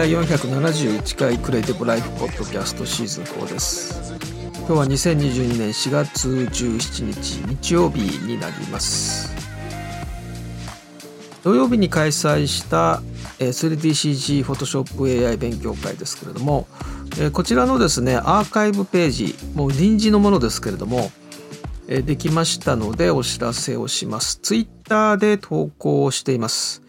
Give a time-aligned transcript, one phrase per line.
[0.00, 4.14] 第471回クリエイティブライフポッドキャストシーズン4です
[4.60, 9.30] 今日は2022年4月17日日曜日になります
[11.44, 13.02] 土曜日に開催した
[13.40, 16.66] 3DCG フォトショップ AI 勉強会ですけれども
[17.34, 21.10] こちらのですねアーカイブページもう臨時のものですけれども
[21.86, 24.38] できましたのでお知らせをします。
[24.40, 26.80] ツイッターで投稿しています。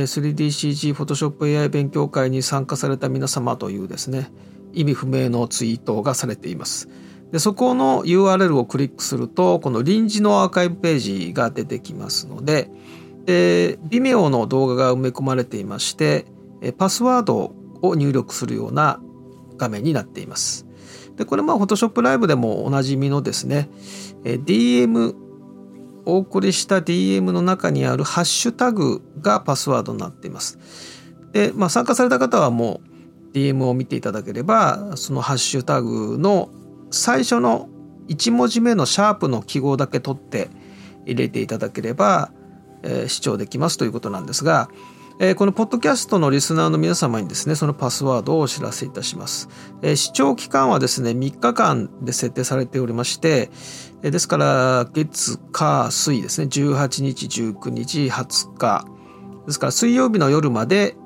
[0.00, 4.30] 3DCG フォトショップ AI 勉強会に参加された皆様というですね
[4.72, 6.88] 意味不明のツイートがされています。
[7.30, 12.70] でそこの URL をクリックするとこの臨時のアーカイブページが出てきますので
[13.24, 16.26] で Vimeo の動画が埋め込まれていまして
[16.76, 19.00] パスワードを入力するような
[19.56, 20.66] 画面になっています。
[21.16, 23.68] でこれまあ Photoshop ライブでもおなじみのですね
[24.24, 25.14] DM
[26.04, 30.58] お送りした DM の中にあるハッシュタグがパスワードになっています。
[31.32, 32.80] で、まあ、参加された方はも
[33.32, 36.50] う DM を見ていただければそのハッシュタグの
[36.90, 37.68] 最初の
[38.08, 40.50] 1文字目のシャープの記号だけ取って
[41.06, 42.30] 入れていただければ、
[42.82, 44.68] えー、視聴できますということなんですが、
[45.18, 49.48] え、このポッドキャストのリスナーの皆様にですねそのパスワードをお知らせいたします、
[49.82, 53.50] え、視聴期間はですね3日間で設定されておりまして、
[54.02, 58.86] え、ですから月火水ですね18日19日20日。
[59.46, 60.96] ですから水曜日の夜まで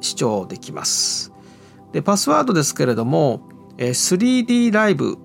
[0.00, 1.32] 視聴できます。
[1.92, 3.48] でパスワードですけれども、
[3.78, 5.18] え、3D ライブ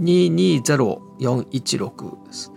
[0.00, 2.52] 220416です。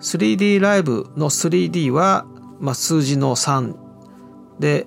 [0.00, 2.26] 3D ライブの 3D は、
[2.58, 3.74] まあ、数字の3
[4.60, 4.86] で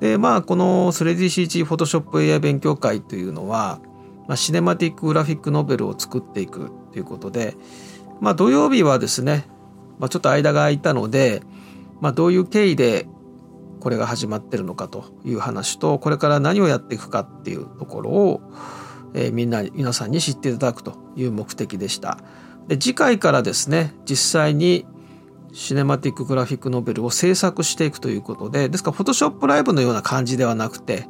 [0.00, 3.80] でまあこの 3DCG フォトショップ AI 勉強会というのは、
[4.28, 7.56] まあ、シネマティックグラフィックノベルを作っていくということで、
[8.20, 9.46] まあ、土曜日はですね、
[9.98, 11.42] まあ、ちょっと間が空いたので、
[12.00, 13.06] まあ、どういう経緯で
[13.80, 18.40] これが始まってるのかという話とこれから何をやっていくかっていうところを、
[19.12, 22.18] えー、みんな皆さんに知っていただくという目的でした。
[22.66, 24.86] で次回からですね実際に
[25.54, 31.06] シネマティックグラフィックノベルを制作していくということでですからフォトショップライブのような感じではなくて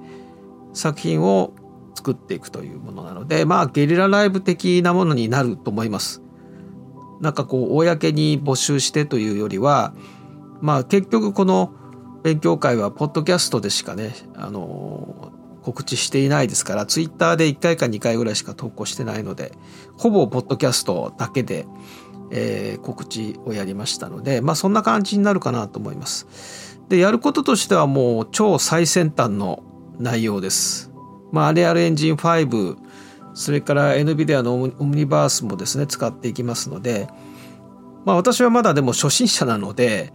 [0.74, 1.54] 作品を
[1.94, 6.20] 作っていくというものなのでまあゲリラライブ的なものになると思います。
[7.20, 9.94] なんかこう公に募集してというよりは
[10.60, 11.72] まあ結局この
[12.22, 15.32] 勉強会はポッドキャストでしかねあの
[15.62, 19.52] 告知していないですからツイッターで1回か2回ぐらいしか投稿してないので
[19.96, 21.64] ほぼポッドキャストだけで
[22.30, 26.26] えー、告知をやりましたので、まあ、そんな感じになるかなと思います。
[26.88, 29.62] でやることとしてはもう超最先端の
[29.98, 30.90] 内容です。
[31.32, 32.76] まあ、アレアルエンジン5
[33.34, 37.08] それから NVIDIA のオムニバースもですね使っていきますので、
[38.04, 40.12] まあ、私はまだでも初心者なので、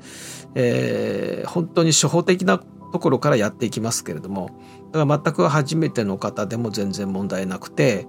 [0.56, 4.52] えー、本当に初歩的なところからやっていきますけれども
[4.91, 8.08] だから全く初めての方でも全然問題なくて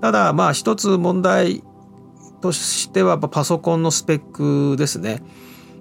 [0.00, 1.64] ただまあ一つ問題
[2.40, 5.22] としてはパソコンのスペックですね。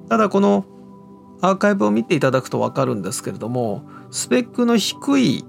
[0.09, 0.65] ただこの
[1.41, 5.45] アーカイブを見ていただくと分かるんですけれどもスペックの低い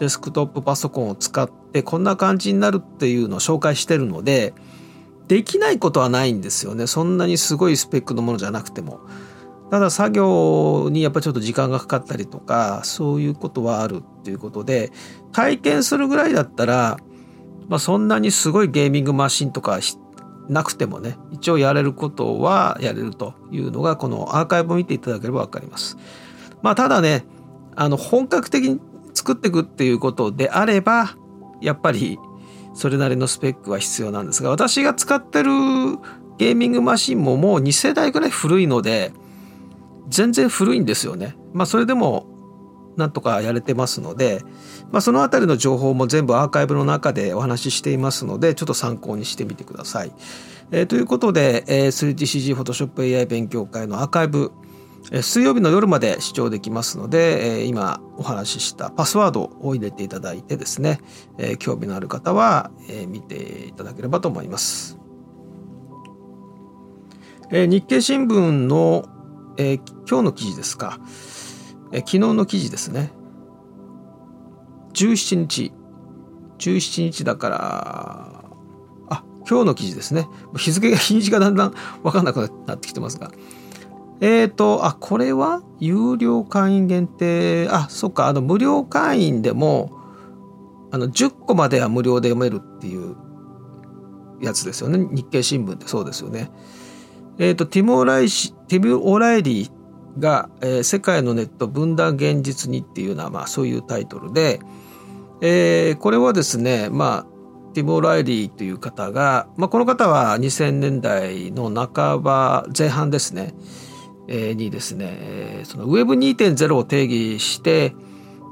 [0.00, 4.54] デスクトップパソコンを使ってこんな感じになるっていうのを紹介してるので
[5.28, 9.00] できないことはないんですよねそんなにすごいスペックのものじゃなくても
[9.70, 14.90] ただ作業にやっぱちょっと時間がかかったりとかそういうことはあるっていうことで
[15.30, 16.96] 体験するぐらいだったら
[17.70, 19.78] まあ、そんなにすごいゲーミングマシンとか
[20.48, 25.96] なくてもね一応やれることはやれるというのがこのアーカイブを見ていただければ分かります。
[26.62, 27.24] まあ、ただね
[27.76, 28.80] あの本格的に
[29.14, 31.16] 作っていくっていうことであれば
[31.60, 32.18] やっぱり
[32.74, 35.50] それなりのスペックは必要なんですが私が使ってる
[36.38, 39.12] ゲーミングマシンももう2世代ぐらい古いので
[40.08, 41.36] 全然古いんですよね。
[41.52, 42.26] まあそれでも
[42.96, 44.42] なんとかやれてますので、
[44.90, 50.12] まあ、その辺りの情報も全部アーカイブの中でお話ししていますのでちょっと参考にしてみてください。
[50.72, 54.52] えー、ということで、えー、3DCG フォトショップ AI 勉強会のアーカイブ、
[55.10, 61.00] えー、水曜日の夜まで視聴できますので、えー、今お話ししたパスワードを入れていただいてですね、
[61.38, 64.98] えー、興味のある方は、えー、見ていただければと思います。
[67.52, 69.06] えー、日経新聞の、
[69.56, 71.00] えー、今日の記事ですか。
[71.92, 73.12] え昨日の記事ですね。
[74.94, 75.72] 17日。
[76.58, 78.44] 17日だから
[79.08, 80.28] あ今日の記事ですね。
[80.56, 83.30] 日付が 日にちがだんだん分かんなくなってきてますが。
[84.20, 87.68] えっ、ー、とあこれは有料会員限定。
[87.70, 88.28] あそっか。
[88.28, 89.92] あの無料会員でも
[90.90, 93.16] あの10個までは無料で読めるっていう
[94.40, 95.08] やつですよね。
[95.10, 96.52] 日経新聞ってそうですよね。
[97.38, 99.79] えっ、ー、とティム・オライシティム・オライリー
[100.18, 104.60] が、えー、世界のネット分断現実に」っていうような、まあ、そういうタイトルで、
[105.40, 107.40] えー、これはですねまあ
[107.74, 113.54] ティム・オライリーという方が、まあ、この方は2000年代の半ば前半ですね、
[114.28, 117.94] えー、にですね、えー、その Web2.0 を定義して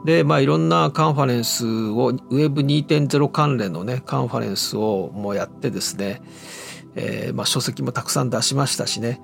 [0.04, 6.22] でまあいろんなカンファレンスを Web2.0 関連のねカンファレンスをもうやってですね、
[6.94, 9.20] えーまあ、書籍もたくさん出しましたしね。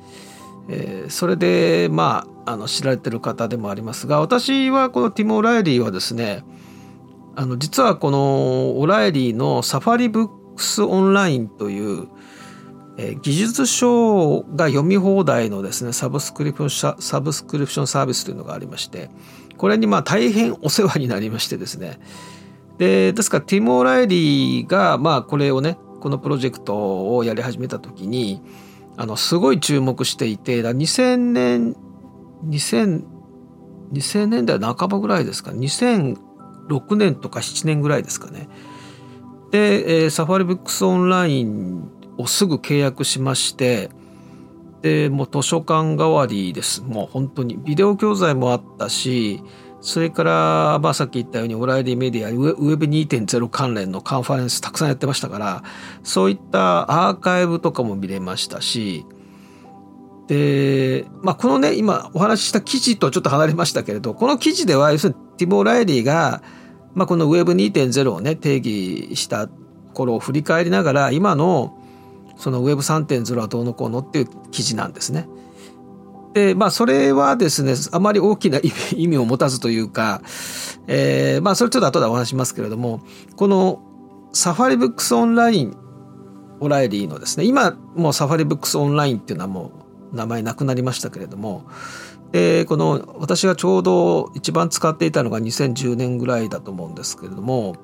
[0.68, 6.44] えー、それでまああの知られてる方でもありますが私はこのティム・オライリーはですね
[7.36, 12.08] あの実はこのオライリーのサファリブックスオンラインという、
[12.96, 19.10] えー、技術書が読み放題のですねサブスクリプションサブスクリプションサービスというのがありまして
[19.56, 21.98] これにまあ大変お世話になりましてですね。
[22.78, 28.42] でですからティム・オライリーがまあこれをねこのプロジェクトをやり始めた時に
[28.96, 31.76] あのすごい注目していて2000年
[32.46, 33.14] 2000
[33.92, 38.48] 2000年代半ばぐらいですか？2006年とか7年ぐらいですかね。
[39.50, 41.88] で、えー、サファリブックスオンライン
[42.18, 43.90] をすぐ契約しまして
[44.82, 46.82] でもう図書館代わりです。
[46.82, 49.42] もう本当にビデオ教材もあったし
[49.84, 55.62] それから、まあ、さっき言ったようにオライリーメディアウェブ2.0関連のカンファレンスたくさんやってましたから
[56.02, 59.04] そういったアーカイブとかも見れましたし
[60.26, 66.42] で、まあ、このね今お話しした記事とちょっと離れましたけれどこの記事では要するにティボー・ライリーが、
[66.94, 69.50] まあ、この Web2.0 をね定義した
[69.92, 71.78] 頃を振り返りながら今の
[72.38, 75.28] その Web3.0 はどうのこうのっていう記事なんですね。
[76.34, 78.58] でまあそれはですねあまり大きな
[78.94, 80.20] 意味を持たずというか、
[80.88, 83.00] えー、まあそれちょっと後でお話しますけれども
[83.36, 83.80] この
[84.32, 85.76] サファリブックスオンライン
[86.60, 89.70] オライリーのですね今もうサファリブックスオンラインっていうのはも
[90.12, 91.64] う名前なくなりましたけれども
[92.32, 97.76] でこの私がちょうど一番使っていたのが2010年ぐらいだと思うんですけれども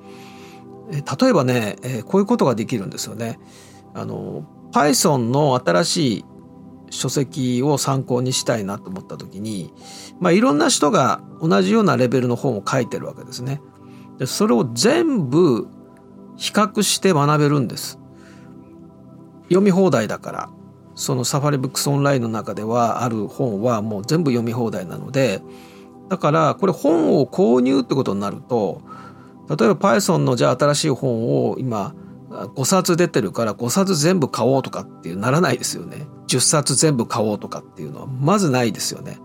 [0.91, 3.39] 例えばねこういうことができるんですよね。
[3.93, 4.43] あの
[4.73, 6.25] Python の新しい
[7.01, 9.73] 書籍を参考にしたいなと思った時に、
[10.19, 13.59] まあ、いろんな人が同じようなレベルの本を書いてるわけですね。
[14.19, 15.67] でそれを全部
[16.37, 17.97] 比較して学べるんです。
[19.45, 20.49] 読み放題だから
[20.93, 25.41] そのサファリブックスオンラインの中ではある本はもう全部読み放題なので
[26.09, 28.81] だからこれ本を購入ってことになると
[29.49, 31.95] 例えば Python のじゃあ新しい本を今
[32.31, 36.07] 5冊出てるから5冊全部買おうとかっていうならないですよね。
[36.27, 39.19] 10冊全部買おうとかっていうのはまずないですよね。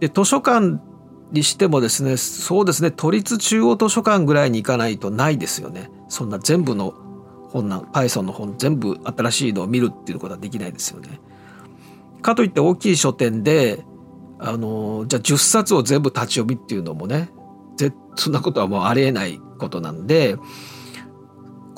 [0.00, 0.78] で図書館
[1.32, 5.90] にしてもですねそうですね都立中央図書館ぐらいに行かないとないですよね。
[6.08, 6.94] そんな全部の
[7.50, 11.20] 本な Python の本全部新しいのを見るっていうことはできないですよね。
[12.20, 13.84] かといって大きい書店で
[14.38, 17.30] あのじゃあ10冊を全部立ち読みっていうのもね
[18.16, 20.36] そんなことはもうありえないことなんで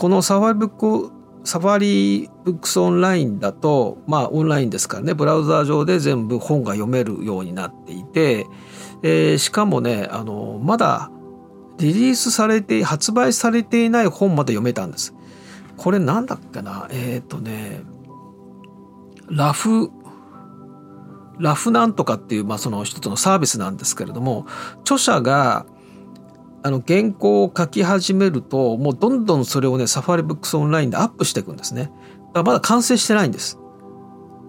[0.00, 1.12] このサファリブック
[1.45, 8.47] サファリブックスオンラインだとまあオンラインですからねブラウザー上で全部本が読めるようになっていて、
[9.02, 11.11] えー、しかもねあのまだ
[11.76, 15.14] リリースされて発売されていない本まで読めたんです。
[15.76, 16.88] これなんだっけな？
[16.90, 17.83] えっ、ー、とね
[19.28, 19.90] ラフ
[21.38, 24.47] ラフなんとかっていう、まあ、その一つのサービスなんですけれども
[24.80, 25.66] 著者が
[26.62, 31.85] あの原稿を書き始めるともうどんどんそれをねサファリブックスオンラインでアップしていくんですね。
[31.85, 31.93] だか
[32.35, 33.59] らまだ完成してないんです。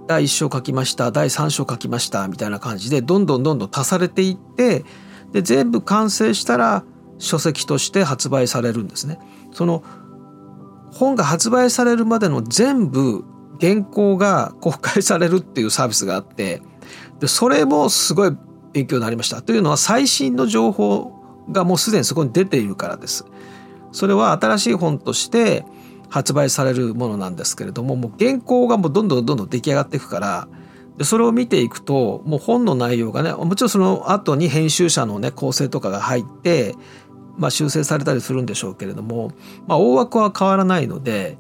[0.08, 4.84] 第1章書きました第3章書きましたみたいな感じでどんどんどんどん足されていって
[5.32, 6.84] で全部完成したら
[7.18, 9.20] 書籍として発売されるんですね。
[9.54, 9.84] その
[10.92, 13.24] 本が発売されるまでの全部
[13.62, 16.62] 原稿が公開されるっていうサービスがあって
[17.22, 18.36] でそれもすごい
[18.74, 19.42] 勉強になりました。
[19.42, 23.26] というのは最新の情報がもうすでにそこに出ているからです。
[23.92, 25.66] それは新しい本として
[26.10, 30.48] 発売されるものなんですけれどももう原稿がもうどんどんどんどん出来上がっていくから
[30.98, 36.76] でそれを見ていくともう本の内容がねもちろんその後に編集者のね構成とかが入って、
[37.38, 39.32] まあ、修正されたりするんでしょうけれども、
[39.68, 41.38] まあ、大枠は変わらないので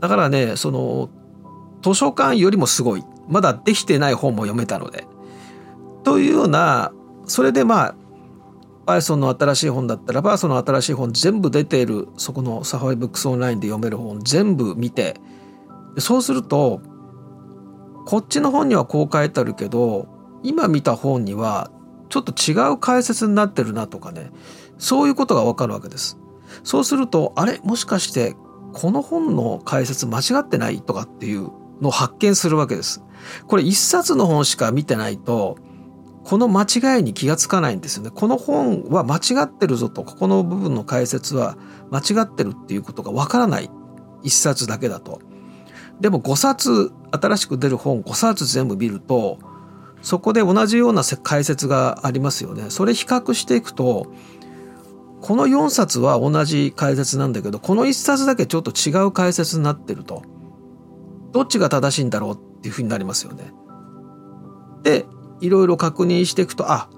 [0.00, 1.10] だからねその
[1.82, 5.06] 図書館よりもすごいまだできてない本も読めたので。
[6.04, 6.92] というような
[7.26, 7.94] それでまあ
[8.86, 15.20] Python の新しい本だったらばその新しい本全部出ているそこのサファリブックスオンラインで読める本全部見て
[15.98, 16.80] そうすると
[18.06, 20.06] こっちの本にはこう書いてあるけど
[20.42, 21.70] 今見た本には
[22.08, 24.30] ちょっと違う解説になってるなとかね
[24.78, 26.18] そういうことがわかるわけです。
[26.62, 27.58] そうするとあれ？
[27.64, 28.36] もしかして
[28.72, 31.50] この本の解説間違ってないとかっていう
[31.80, 33.02] のを発見するわけです。
[33.48, 35.58] これ一冊の本しか見てないと
[36.26, 38.10] この間違いに気がつかないんですよね。
[38.12, 41.56] この本は間違ってるぞとここの部分の解説は
[41.92, 43.70] 間違ってるっていうことがわからない
[44.24, 45.20] 一冊だけだと。
[46.00, 49.38] でも5冊新しく出る本5冊全部見ると
[50.02, 52.70] そこで同じような解説がありますよね。
[52.70, 54.12] それ比較していくと
[55.20, 60.24] この4冊は同じ解説なんだけどこの1冊だけちょっと違う解説になってると
[61.30, 63.52] どっちが正しいんだろうっていうふうになりますよね。
[64.82, 65.06] で
[65.40, 66.88] いろいろ確認していくとあ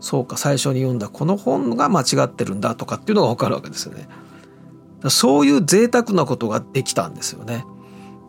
[0.00, 4.08] そうか最初に読んだこの本が間違ってるんだとかっていうのが分かるわけですよね。
[5.08, 7.64] そういう贅沢なことができたんですよね。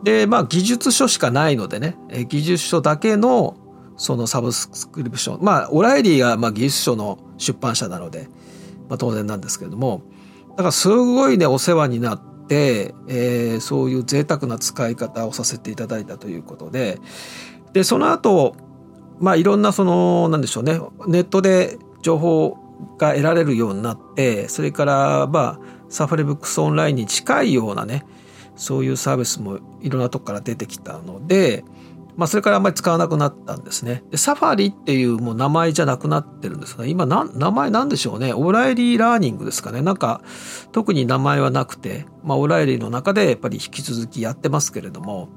[0.02, 1.96] でまあ技術書しかないのでね
[2.28, 3.56] 技術書だけの
[3.96, 8.28] そのサブスクリプションまあオライリーがまあ技術書の出版社なので、
[8.88, 10.02] まあ、当然なんですけれども
[10.50, 16.98] だからすごいねお世話になって、えー、そういう贅沢な使い方をさせていただいたということで
[17.72, 18.56] でその後
[19.22, 22.58] まあいろんなそのなんでしょうねネットで情報
[22.98, 28.04] が得られるようになってそれからまあサファリブックスオンラインに近いようなね
[28.56, 31.64] そういうサービスもいろんなとこから出てきたので、
[32.16, 34.02] まあ、それからあんまり使わなくなったんですね。
[34.10, 40.20] でサファリっていうもう名前じゃなくなってるんですが今な名前なんでしょうねオライリーラーニングですかねなんか
[40.72, 45.28] 特に名前はなくて、まあ、オライリーの中でやっぱり引き続きやってますけれども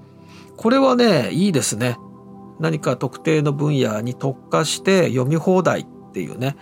[0.57, 1.97] これはねいいですね。
[2.59, 6.55] 何か特定の分野に特化して読み放題っていうね、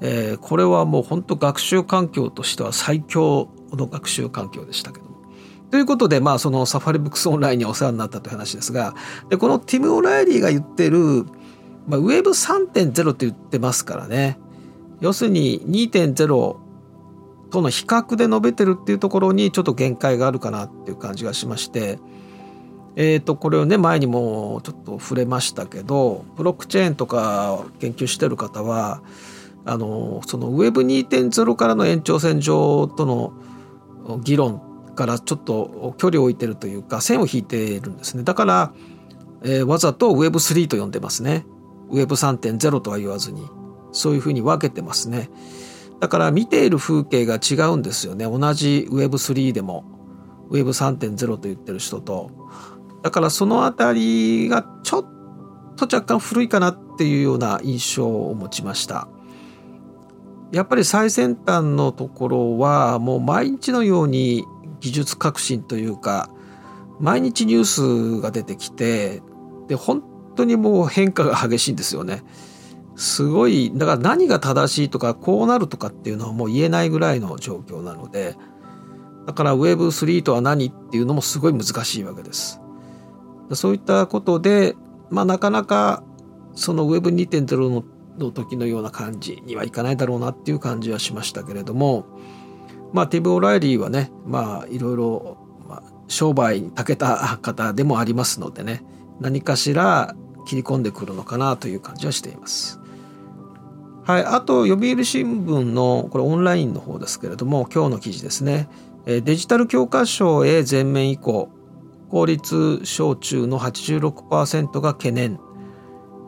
[0.00, 5.12] えー、これはもう本当学習環境としては最強の学習環境でしたけども。
[5.70, 8.94] ということで、まあ、そのサファリブックスオンラインにお世話になったという話ですが
[9.30, 11.24] でこのティム・オライリーが言ってる、
[11.86, 14.38] まあ、ウェブ3.0って言ってますからね
[15.00, 16.56] 要するに2.0
[17.50, 21.98] との比較で述べてるっていうところにちょっと限界があるかなっていう感じがしまして
[22.96, 29.02] えー、とこれをね前にもちょっと触れましたけどブロックチェーンとか研究してる方は
[29.64, 33.32] あのその Web2.0 からの延長線上との
[34.22, 34.60] 議論
[34.94, 38.24] からちょっと距離を置いてるというか線を引いているんですね。
[38.24, 38.72] だから、
[39.42, 41.46] えー、わざと Web3 と呼んでますね。
[41.90, 43.48] Web3.0 とは言わずに。
[43.92, 45.30] そういうふうに分けてますね。
[46.00, 48.24] だから見ている風景が違うんですよね。
[48.24, 49.84] 同じ Web3 でも。
[50.50, 52.30] Web3.0 と言ってる人と。
[53.02, 55.06] だからその辺りがちょっ
[55.76, 59.08] と若干古いかなっていうような印象を持ちました。
[60.52, 64.44] やっぱり最先端のところはもう毎日のように
[64.80, 66.28] 技術革新というか
[67.00, 67.64] 毎日ニュー
[68.18, 69.22] スが出てきて
[69.66, 70.02] で本
[70.36, 72.22] 当にもう変化が激しいんですよね。
[72.94, 78.36] すごいだから何が正しいとかこうなるとかっていうのはもう言えないぐらいの状況なので
[79.26, 82.61] だから Web3 とは何っていうのもすごい難しいわけです。
[83.56, 84.74] そういったことで、
[85.10, 86.02] まあ、なかなか
[86.54, 87.84] その Web2.0 の
[88.18, 92.04] の時のような感じにはいかないだろうなっていう感じはしましたけれども、
[92.92, 98.84] まあ、ティブ・オライリーはねまあいろいろ、ま、商売に長けた方でもありますのでね
[99.20, 100.14] 何かしら
[100.46, 102.80] 切り込んでくるのかなという感じはしています。
[104.04, 108.68] はい、あと読売新聞のこれオンラインの方ですけれども今日の記事ですね
[109.06, 111.50] デジタル教科書へ全面移行
[112.12, 115.40] 公立小中の86%が懸念。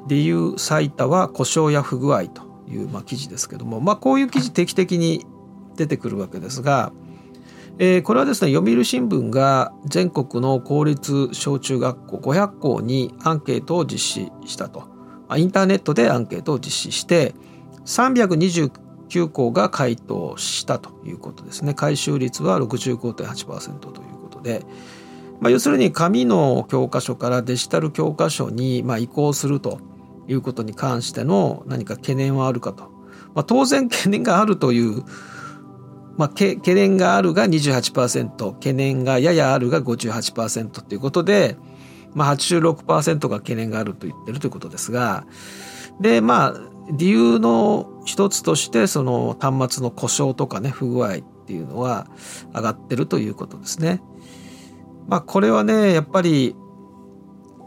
[0.07, 5.27] 理由最多は故障や不具合という、まあ、記事ですけども、まあ、こういう記事定期的に
[5.77, 6.93] 出てくるわけですが、
[7.79, 14.85] え、これはですね読売新聞が全国の公立小中学校500校にアンケートを実施したと。
[15.37, 17.35] インターネットでアンケートを実施して
[17.85, 21.75] 329校が回答したということですね。
[21.75, 24.65] 回収率は65.8%ということで、
[25.41, 29.81] まあ、要するに紙の教科書からデジタル教科書にま移行すると
[30.29, 32.85] いうことに関しての何か懸念はあるかと。
[33.35, 35.03] まあ、当然懸念があるという、
[36.17, 41.57] まあ、懸念があるが28%懸念がややあるが58%ということで、
[42.15, 45.27] まあ86%が懸念があると言ってるということですが
[46.01, 46.55] でまあ
[46.91, 52.07] 理由の一つとしてその端末の故障とかね不具合っていうのは
[52.55, 54.01] 上がってるということですね。
[55.09, 56.57] まあこれはねやっぱり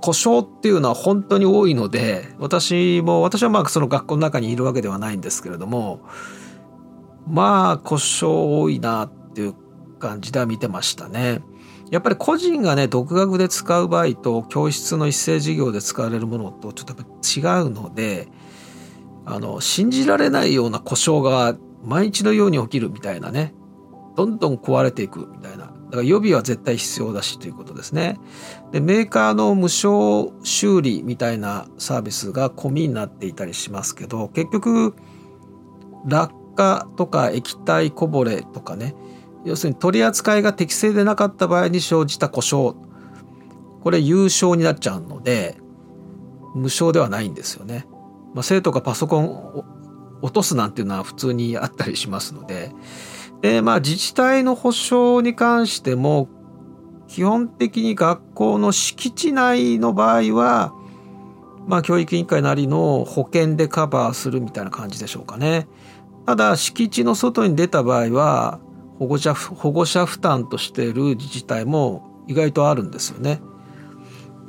[0.01, 6.01] 故障っていうのは本当に多いので私も私はまあその学校の中にいるわけではないんですけれども
[7.27, 9.56] まあ故障多いなっていう
[10.00, 11.41] 感じでは見てましたね。
[11.89, 17.03] やっぱり個人がね独学で使う場合と教室の一斉授業で使われるものとちょっと
[17.39, 18.27] 違うので
[19.25, 23.53] あの信じられないような故障が毎日のように起きるみたいなね
[24.17, 25.57] どんどん壊れていくみたいな
[25.88, 28.20] だから予備は絶対必要だしということですね
[28.72, 34.96] でメーカーの無償修理みたいなサービスが込みになっていたりしますけど結局
[36.06, 38.96] 落下とか液体こぼれとかね
[39.46, 42.75] 要するに取り扱いが適正でなかった場合に生じた故障
[43.82, 45.58] これ優勝になっちゃうので
[46.53, 47.86] 無償ではないんですよね。
[48.34, 49.65] まあ、生徒がパソコンを
[50.22, 52.72] 落とすなんていうのは普通にあったりしますので
[53.41, 56.27] で、まあ、自治体の保証に関しても
[57.08, 60.74] 基本的に学校の敷地内の場合は、
[61.67, 65.67] まあ、教育委員会なりの保険でカバーするみたいな感じでしょうかね。
[66.25, 68.60] ただ敷地の外に出た場合は
[69.00, 73.39] 保護者保護者負担としている自治体も意外とあるんですよね。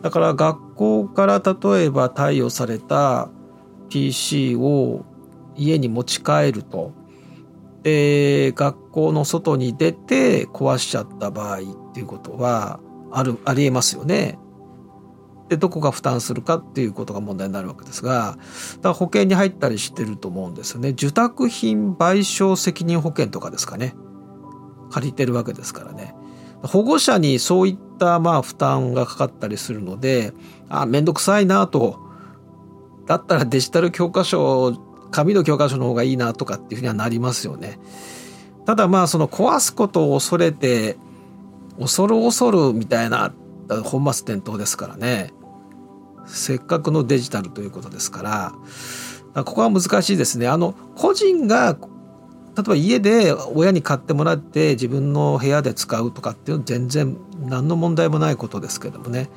[0.02, 3.30] だから学校から例えば貸与された
[3.90, 5.04] PC を
[5.57, 6.92] 家に持ち帰ると
[7.88, 12.80] で学校の外に出て壊しちゃった場合っていうことは
[13.11, 14.38] あるありえますよね。
[15.49, 18.37] でどこが負担するかっていうことが問題になるわけですが
[18.76, 20.90] だから保険に入ったりしてると思うんですよね。
[20.90, 23.95] 受託品賠償責任保険とかですかね。
[24.90, 26.15] 借りてるわけですからね。
[26.63, 30.34] 保護者にそういったまあ負担がかかったりするので
[30.69, 32.00] あ面倒くさいなと
[33.06, 37.78] だったらデジタル教科書紙の教科書の方がいいなとかっていうふうにはなりますよね。
[38.66, 40.99] ただまあその壊すことを恐れて
[41.80, 43.32] 恐る恐るみたいな
[43.84, 45.32] 本末転倒ですからね
[46.26, 48.23] せっかくのデジタルということですか
[49.34, 50.49] らここは難しいですね。
[50.49, 51.78] あの個人が
[52.56, 59.30] 例えば家で親に買ってもらって自分の部屋で使うとかっていうのは全然何の問題もないことですけどもね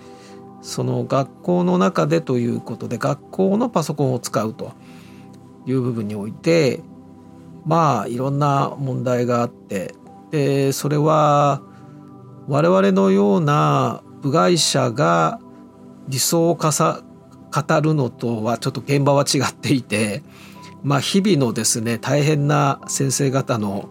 [0.63, 4.73] その学校の中でということで学校のパソコンを使うと
[5.65, 6.81] いう部分において
[7.65, 9.93] まあいろんな問題があって
[10.31, 11.61] でそれは
[12.47, 15.39] 我々のような部外者が
[16.07, 17.03] 理想をかさ
[17.53, 20.23] 語るのとはちょっと現場は違っていて
[20.83, 23.89] まあ、日々のですね大変な先生方の、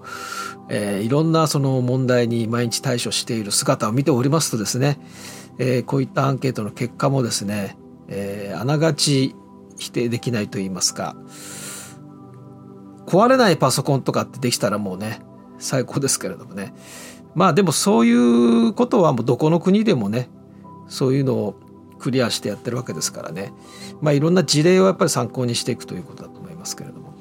[0.69, 4.99] えー、いろんなその問題に毎日対処している姿を見ておりますとですね、
[5.59, 7.77] えー、こういったアンケートの結果もですね、
[8.09, 9.37] えー、あながち
[9.79, 11.17] 否定できないと言いますか
[13.07, 15.21] 壊れないパソコンとかってできたらもうね
[15.59, 16.75] 最高ですけれどもね。
[17.35, 20.29] まあでもそういうことはもうどこの国でもね
[20.89, 21.55] そういうのを
[21.99, 23.53] クリアしてやってるわけですからね。
[24.01, 27.15] まあいろんな事例をやっぱり参考にしていくということだと思いますけれども。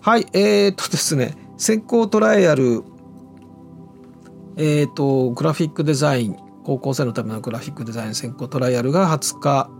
[0.00, 2.84] はいえー、っとですね先行トライアル
[4.56, 9.70] えー、っとグラフィックデザイン高校生のためのグラフィックデザイン先行トライアルが20日。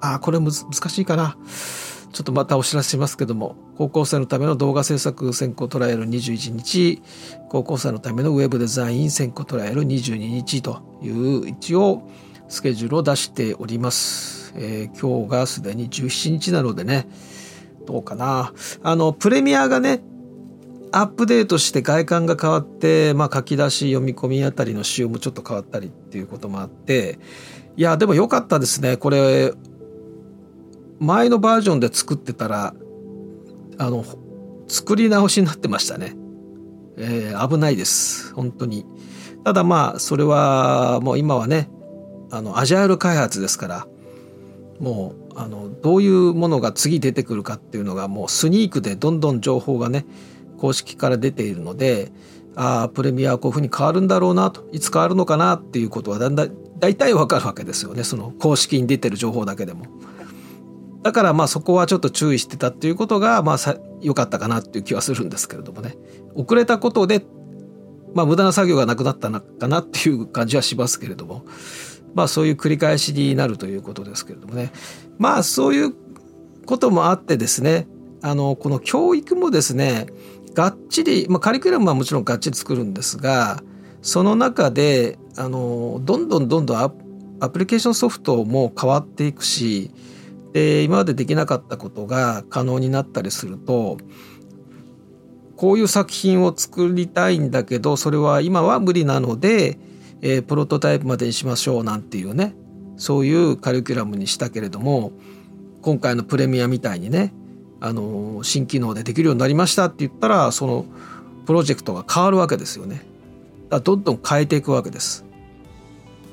[0.00, 1.36] あこれ難しいかな。
[2.12, 7.02] ちょっとまたお知らせしますけども高校生のための動画制作先行トライアル21日
[7.48, 12.08] 高校生のためのウェブデザイン先行トライアル22日という一応
[12.48, 17.08] スケジュールを出しております、えー、今日がすでに17日なのでね
[17.86, 18.52] どうかな。
[18.82, 20.02] あの、プレミアがね、
[20.92, 27.18] アップデートして外観が変わって、まあ、書き出し読み込みあたりの仕様もちょっと変わったりっていうこともあって
[27.78, 29.54] いやでも良かったですねこれ
[31.02, 32.74] 前のバージョンで作ってたら
[33.78, 34.04] あの
[34.68, 36.14] 作り直しになってましたね、
[36.96, 38.32] えー、危ないです。
[38.34, 38.86] 本当に。
[39.44, 41.68] ただまあそれはもう今はね
[42.30, 43.86] あのアジャイル開発ですから
[44.78, 50.06] もうあのどういうものが次出てくるかっていうのがもうスニークでどんどん情報がね
[50.58, 52.12] 公式から出ているので
[52.54, 58.02] ああプレミアはこういうふうに変わるんだろうなといつ変わるのかなっていうことはだんだん大体わかるわけですよね。
[58.02, 59.86] その公式に出てる情報だけでも。
[61.02, 63.56] だからまあそこはちょっと注意してたっていうことがまあ
[64.00, 65.96] 良かったかなっていう気はするんですけれどもね。
[66.34, 67.24] 遅れたことで
[68.14, 71.44] まあ無駄な作業がなくなったのかなっていう感じはしますけれども。
[72.14, 74.70] まあそういう繰り返しになるということですけれどもね。
[75.18, 75.94] まあそういう
[76.66, 77.86] こともあってですね
[78.22, 80.06] あのこの教育もですね
[80.54, 83.62] がっちり、まあ、カリキュラムはもちろんがっちり作るんですが
[84.02, 86.78] その中であのどんどんどんどん
[87.40, 89.90] アプリケーションソフトも変わっていくし
[90.52, 93.98] で今までできなかったことが可能になったりすると
[95.56, 99.78] こういう作品を作りたいんだけどそれは今は無理なので
[100.22, 102.54] えー、プロトタイプまでにしましょうなんていうね
[102.96, 105.12] そういうカリキュラムにしたけれども
[105.82, 107.34] 今回のプレミアみたいにね
[107.80, 110.86] あの新機能でできるようになりましたって言ったらその
[111.44, 113.04] プロジェクトが変わるわけですよね。
[113.68, 115.24] だどんどん変えていくわけです。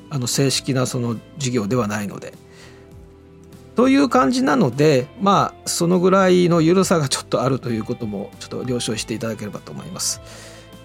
[0.08, 2.34] あの正式なその事業ではないので。
[3.80, 10.20] という感じなのでまあそのぐらいの緩さがちょっとあるということもちょっと了承していただければと思います。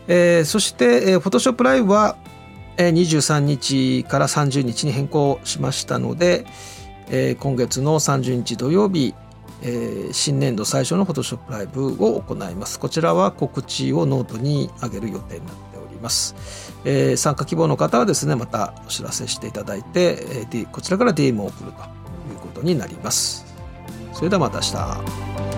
[0.07, 2.15] えー、そして、えー、Photoshop Live は、
[2.77, 6.45] えー、23日から30日に変更しましたので、
[7.09, 9.13] えー、今月の30日土曜日
[9.61, 12.79] えー、新年度最初の Photoshop ライブを行います。
[12.79, 16.73] こちらは告知をノートに上げる予定になっております。
[16.85, 22.04] えー、参加希望の方はですね、またお知らせしていただいて、えー、こちらから DM を送ると
[22.65, 23.45] になります。
[24.13, 25.54] それではまた明日。